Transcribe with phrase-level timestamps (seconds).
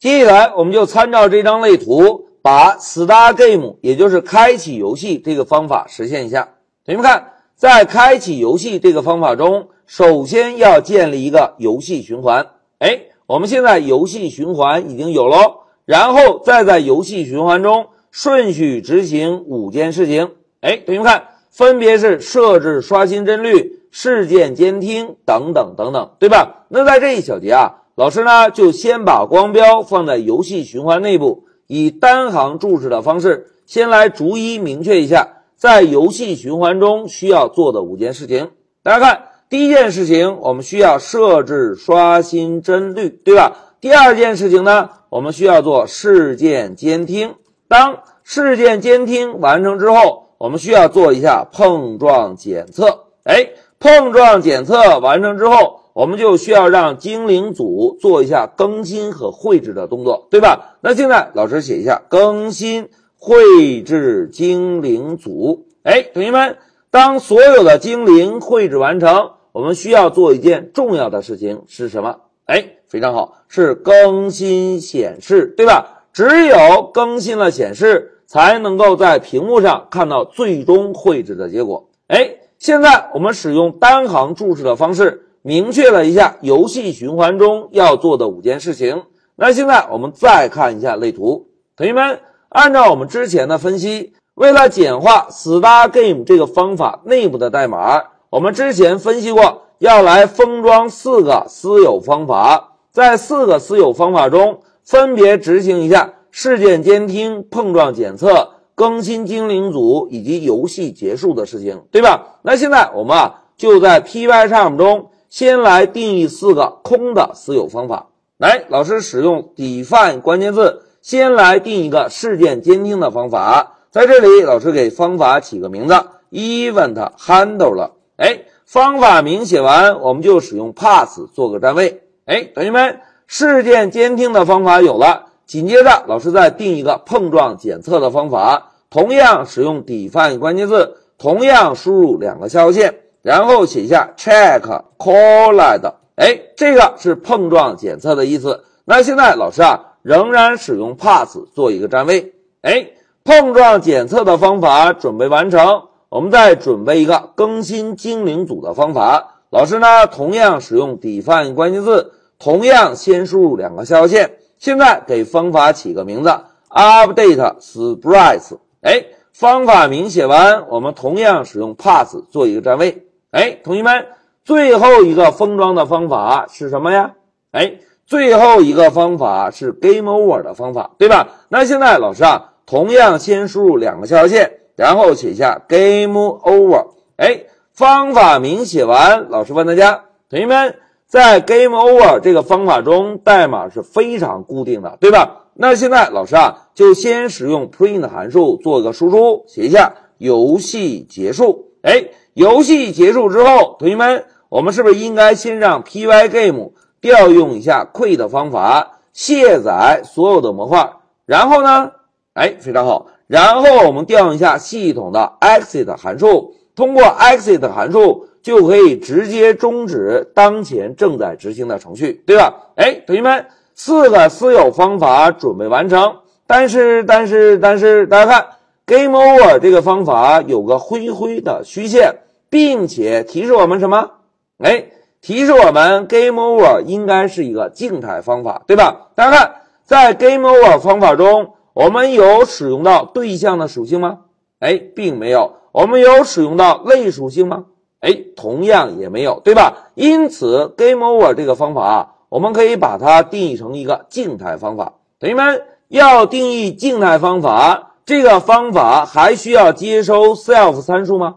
[0.00, 6.48] 接下来，我们就参照这张类图，把 Start Game，也就是开启游戏这个方法实现一下。
[6.86, 12.46] 同学们看，在开启游戏这个方法中，首先要建立一个游戏循环。
[12.78, 20.30] 哎，我们现在游戏循环已经有喽，然后再在游戏循环中顺序执行五件事情。
[20.62, 26.64] 哎，同学们看，分别是设置刷新帧率、事件监听等等等等，对吧？
[26.70, 27.76] 那在这一小节啊。
[27.96, 38.52] 老师呢，就先把光标放在游戏循环内部，以单行注释的方式，先来逐一明确一下在游戏循环中需要做的五件事情。
[38.82, 43.52] 大家看，第一件事情，我们需要设置刷新帧率，对吧？
[43.80, 47.34] 第二件事情呢，我们需要做事件监听。
[47.68, 53.04] 当事件监听完成之后，我们需要做一下碰撞检测。
[53.24, 55.79] 哎，碰撞检测完成之后。
[56.00, 60.78] 我们就需要让精灵组做一下更新和绘制的动作，对吧？
[60.80, 65.66] 那现在老师写一下更新绘制精灵组。
[65.82, 66.56] 哎，同学们，
[66.90, 72.16] 当所有的精灵绘制完成，我们需要做一件重要的事情是什么？
[72.46, 76.04] 哎，非常好，是更新显示，对吧？
[76.14, 81.90] 只有更新了显示，才能够在屏幕上看到最终绘制的结果。
[82.06, 85.26] 哎，现在我们使用单行注释的方式。
[85.42, 89.04] 明确了一下游戏循环中要做的五件事情。
[89.36, 112.40] 那现在我们再看一下类图，同学们，按照我们之前的分析，为了简化 StarGame 这个方法内部的代码，我们之前分析过，要来封装四个私有方法，在四个私有方法中分别执行一下事件监听、碰撞检测、更新精灵组以及游戏结束的事情，对吧？
[112.42, 115.06] 那现在我们啊就在 Pycharm 中。
[115.30, 118.08] 先来定义四个空的私有方法。
[118.36, 123.76] 来，老师使用 define 关键字，先来定一个事件监听的方法。
[123.90, 125.94] 在这里，老师给方法起个名字
[126.32, 127.90] ，event handler。
[128.16, 132.02] 哎，方法名写完，我们就使用 pass 做个占位。
[132.26, 135.26] 哎，同学们，事件监听的方法有了。
[135.46, 142.94] 紧接着，老师再定一个碰撞检测的方法，同样使用 define 关键字，同样输入两个下划线。
[143.22, 144.62] 然后写下 check
[144.98, 148.64] collide，哎，这个是碰撞检测的意思。
[148.84, 152.34] 那现在老师啊，仍然使用 pass 做一个占位。
[152.62, 152.88] 哎，
[153.24, 159.42] 碰撞检测的方法准备完成，我们再准备一个更新精灵组的方法。
[159.50, 164.38] 老师呢，同样使用 define 关键字，同样先输入两个下划线。
[164.58, 166.30] 现在给方法起个名字
[166.70, 168.58] ，update sprites。
[168.82, 173.06] 哎，方法名写完，我们同样使用 pass 做一个占位。
[173.30, 174.08] 哎，同学们，
[174.44, 177.12] 最后一个封装的方法是什么呀？
[177.52, 177.74] 哎，
[178.04, 181.28] 最后一个方法是 Game Over 的方法，对吧？
[181.48, 186.88] 那现在老师啊，同样先输入两个下划线，然后写下 Game Over。
[187.18, 190.74] 哎，方法名写完，老师问大家，同学们，
[191.06, 195.44] 在 Game Over 这个方法中，代码是非常固定的，对吧？
[195.54, 201.66] 那现在老师啊，就先使用 Print 函数做个输出，写一下游戏结束。
[201.82, 202.08] 哎。
[202.34, 210.90] 游戏结束之后，同学们，我们是不是应该先让 Pygame 调用一下 Quit 方法卸载所有的模块？
[211.26, 211.90] 然后呢？
[212.34, 213.08] 哎，非常好。
[213.26, 222.52] 然后我们调用一下系统的 Exit 函数，通过 Exit 函数就可以直接终止当前正在执行的程序，对吧？
[222.76, 226.16] 哎，同学们，四个私有方法准备完成。
[226.46, 228.46] 但是，但是，但是，大家看。
[228.90, 232.12] Game Over 这个方法有个灰灰的虚线，
[232.48, 234.10] 并且提示我们什么？
[234.58, 234.86] 哎，
[235.20, 239.10] 提示我们 Game Over 应该是一个静态方法，对吧？
[239.14, 244.22] 大家看，在 Game Over 方法中，我们有使用到对象的属性吗？
[244.58, 245.52] 哎，并没有。
[245.70, 247.66] 我们有使用到类属性吗？
[248.00, 249.92] 哎，同样也没有，对吧？
[249.94, 254.94] 因此，Game Over 这个方法啊，我们可以把它定义成一个静态方法。
[255.20, 257.86] 同学们要定义静态方法。
[258.10, 261.36] 这个方法还需要接收 self 参数吗？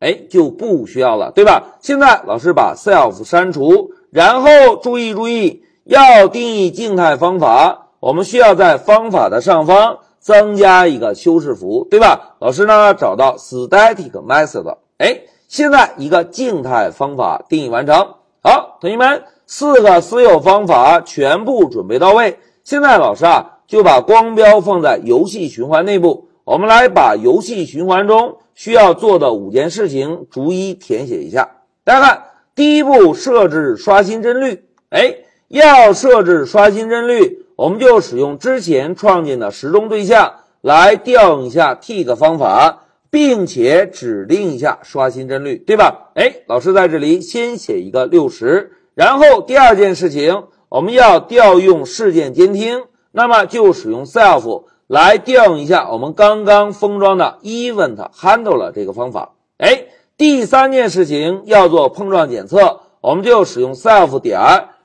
[0.00, 1.76] 哎，就不需要了，对吧？
[1.80, 12.36] 现在老师把 self 删除，然后注意注意，要定义静态方法，我们需要在方法的上方增加一个修饰符，对吧？
[12.38, 18.14] 老师呢找到 static method，哎，现在一个静态方法定义完成。
[18.42, 22.38] 好，同学们，四个私有方法全部准备到位。
[22.62, 23.50] 现在老师啊。
[23.74, 31.50] 就把光标放在游戏循环内部，我们来把游戏循环中需要做的五件事情逐一填写一下。
[31.82, 32.22] 大家看，
[32.54, 34.62] 第一步设置刷新帧率。
[34.90, 35.16] 哎，
[35.48, 46.12] 要设置刷新帧率，我们就使用之前创建的时钟对象来调用一下 tick 方法，并且指定一下刷新帧率，对吧？
[46.14, 52.84] 哎，老师在这里先写一个六十，然后第二件事情，我们要调用事件监听，
[53.16, 59.34] 那么就使用 self 来调用一下我们刚刚封装的 event handler 这个方法。
[59.58, 59.84] 哎，
[60.16, 64.40] 第三件事情要做碰撞检测，我们就使用 self 点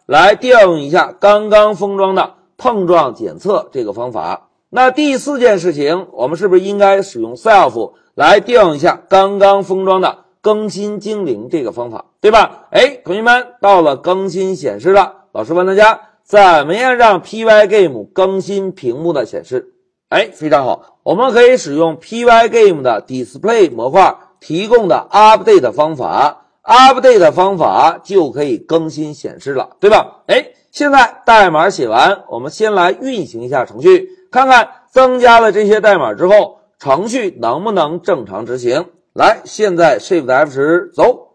[0.05, 4.49] 来调用一下刚刚封装的碰撞检测这个方法。
[4.69, 12.67] 那第四件事情，我们是不是应该使用 self 来调用一下刚刚封装的更新精灵这个方法，对吧？
[12.69, 15.99] 哎，同学们，到了更新显示了，老师问大家
[16.29, 19.73] 怎么样让 Pygame 更新屏幕的显示？
[20.09, 30.21] 哎，非常好，我们可以使用 Pygame 的 Display 模块提供的 Update 方法，Update 方法就可以更新显示了，对吧？
[30.27, 34.07] 哎，现在代码写完，我们先来运行一下程序。
[34.29, 38.85] 看看增加了这些代码之后，程序能不能正常执行？
[39.13, 41.29] 来，现在 Shift F 十走。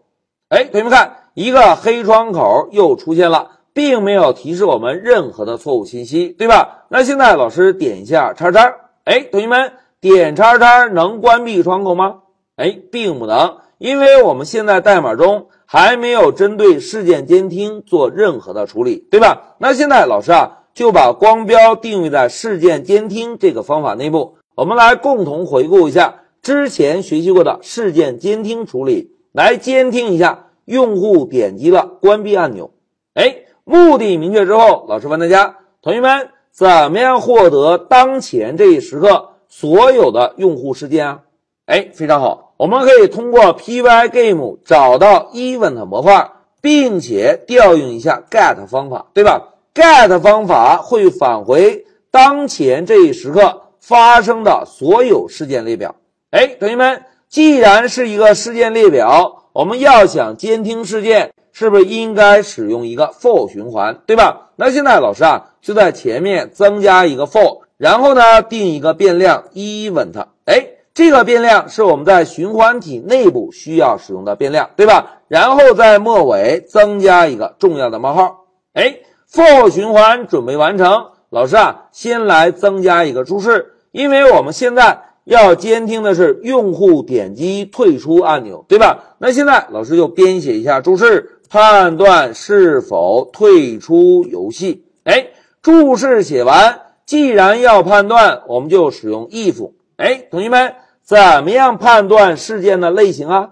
[0.47, 6.87] 哎，同学们看，一个黑窗口又出现了，并没有提示我们任何的错误信息，对吧？
[6.89, 8.73] 那现在老师点一下叉叉。
[9.03, 12.19] 哎，同学们点叉叉能关闭窗口吗？
[12.55, 19.55] 哎，并不能，因为我们现在代码中还没有针对事件监听做任何的处理，对吧？
[19.59, 20.61] 那现在老师啊。
[20.75, 24.35] 就把光标定位在事件监听这个方法内部。
[24.55, 32.71] 我们来共同回顾一下之前学习过的事件监听处理，来监听一下用户点击了关闭按钮。
[33.13, 41.19] 哎，目的明确之后，老师问大家，同学们怎么样获得当前这一时刻所有的用户事件啊？
[41.65, 46.29] 哎，非常好，我们可以通过 Pygame 找到 Event 模块，
[46.61, 55.95] 并且调用一下 Get 方法，对吧？get 方法会返回当前这一时刻发生的所有事件列表。
[56.29, 64.49] 哎，同学们，既然是一个事件列表，我们要想监听事件，是不是应该使用一个 for 循环，对吧？
[64.57, 70.25] 那现在老师啊，就在前面增加一个 for，然后呢，定一个变量 event。
[70.43, 75.21] 哎，这个变量是我们在循环体内部需要使用的变量，对吧？
[75.29, 78.45] 然后在末尾增加一个重要的冒号。
[78.73, 78.97] 哎。
[79.27, 89.15] for 循环准备完成，老师啊，先来增加一个注释，因为我们现在要监听的是用户点击退出按钮，对吧？
[89.17, 94.85] 那现在老师就编写一下注释，判断是否退出游戏。
[95.03, 95.27] 哎，
[95.61, 99.71] 注释写完，既然要判断，我们就使用 if。
[99.97, 103.49] 哎，同学们，怎么样判断事件的类型啊？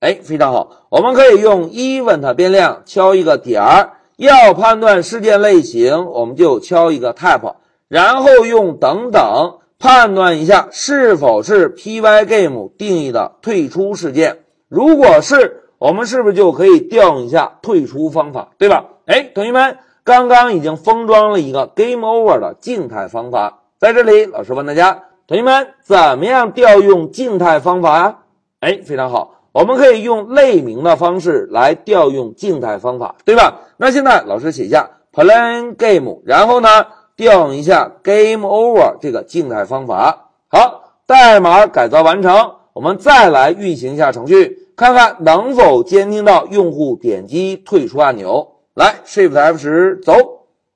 [0.00, 3.92] 哎，非常好，我们可以用 event 变量敲一个点儿。
[4.16, 7.54] 要判断事件类型，我们就敲一个 type，
[7.86, 14.38] 然后用等等判断一下是否是 Pygame 定义的退出事件。
[14.68, 18.84] 如果是，我们是不是就可以调用一下退出方法，对吧？
[19.06, 28.18] 哎，同学们，刚刚已经封装了一个 Game Over 的静态方法，在这里，老师问大家，同学们怎么样调用静态方法啊？
[28.60, 29.32] 哎，非常好。
[29.52, 33.60] 我们可以用类名的方式来调用静态方法，对吧？
[33.78, 36.68] 那现在老师写一下 plan game，然后呢
[37.16, 40.30] 调用一下 game over 这个静态方法。
[40.48, 48.56] 好，代码改造完成，我们再来运行一下程序，看看能否监听到用户点击退出按钮。
[48.74, 50.12] 来，Shift F 十走，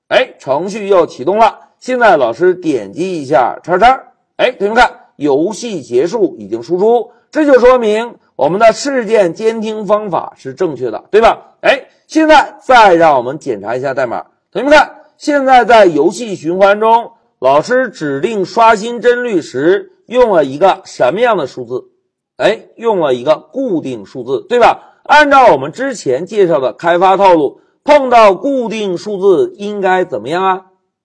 [0.08, 1.58] 哎，程序又启动了。
[1.78, 4.02] 现在老师点击一下叉叉，
[4.36, 8.16] 哎，同学们看，游戏结束已经输出，这就说明。
[8.36, 11.56] 我们的事件监听方法是正确的，对吧？
[11.60, 14.24] 哎，现在再让我们检查一下代码。
[14.50, 21.89] 同学们看，现在在游戏循环中，老师指定刷新帧率时用了一个什么样的数字？
[22.40, 24.96] 哎，用了一个固定数字，对吧？
[25.04, 30.62] 按照我们之前介绍的开发套路，碰到固定数字应该怎么样啊？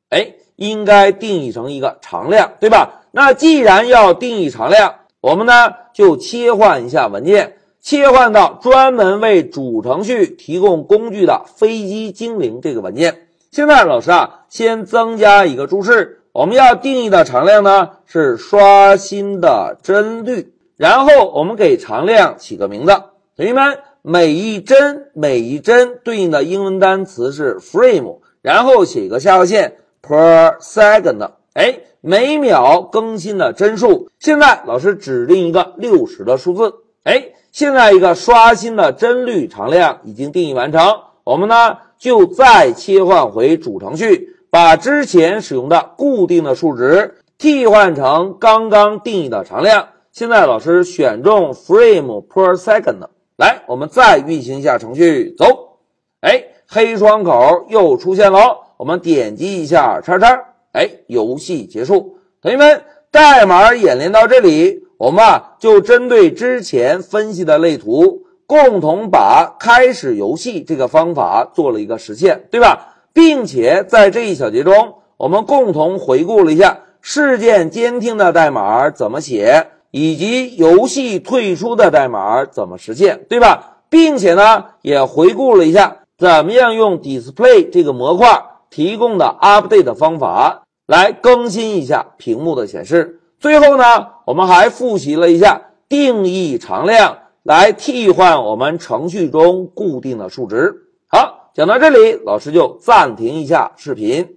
[0.10, 3.02] 哎，应该定义成一个常量，对吧？
[3.12, 5.54] 那既然要定义常量，我们呢？
[5.94, 13.28] 就切换一下文件，切换到专门为主程序提供工具的飞机精灵这个文件。
[13.50, 22.92] 现在老师啊，先增加一个注释，我们要定义的常量呢是刷新的帧率，然后我们给常量起个名字。
[23.36, 31.32] 同学们，每一帧每一帧对应的英文单词是 frame，然后写一个下划线 per second。
[31.54, 31.80] 哎。
[32.08, 36.72] 每秒更新的帧数，现在老师指定一个六十的数字。
[37.02, 40.82] 哎，现在一个刷新的帧率常量已经定义完成。
[41.24, 49.88] 我们呢就再切换回主程序，把之前使用的固定的数值替换成刚刚定义的常量。
[50.16, 53.06] 现在老师选中 frame per second。
[53.36, 55.80] 来，我们再运行一下程序，走。
[56.22, 60.42] 哎，黑窗口又出现了，我们点击一下叉叉，
[60.72, 62.18] 哎，游戏结束。
[62.42, 62.82] 同学们，
[63.12, 73.04] 代码演练到这里，我们啊就针对之前分析的类图，共同把开始游戏这个方法做了一个实现，对吧？
[73.12, 79.72] 并且在这一小节中，我们共同回顾了一下事件监听的代码怎么写。
[79.98, 83.78] 以及游戏退出的代码怎么实现，对吧？
[83.90, 93.22] 并且呢，也回顾了一下怎么样用 display 这个模块提供的 update 方法来更新一下屏幕的显示。
[93.40, 93.84] 最后呢，
[94.26, 100.74] 我们还复习了一下定义常量来替换我们程序中固定的数值。
[101.08, 104.28] 好，讲到这里，老师就暂停一下视频。